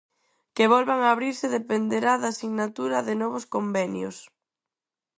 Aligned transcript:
Que 0.55 0.65
volvan 0.73 0.99
a 1.03 1.09
abrirse 1.15 1.45
dependerá 1.57 2.13
da 2.23 2.31
sinatura 2.39 2.99
de 3.07 3.13
novos 3.21 3.45
convenios. 3.55 4.15